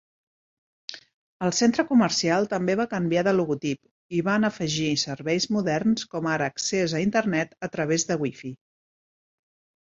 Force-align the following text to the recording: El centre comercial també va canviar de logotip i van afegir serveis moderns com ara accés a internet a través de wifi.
El 1.47 1.51
centre 1.57 1.83
comercial 1.89 2.47
també 2.53 2.75
va 2.79 2.87
canviar 2.93 3.23
de 3.27 3.33
logotip 3.35 4.17
i 4.21 4.23
van 4.29 4.47
afegir 4.49 4.87
serveis 5.03 5.47
moderns 5.57 6.09
com 6.15 6.31
ara 6.33 6.49
accés 6.53 6.97
a 6.97 7.03
internet 7.05 7.55
a 7.69 7.71
través 7.77 8.09
de 8.13 8.19
wifi. 8.25 8.53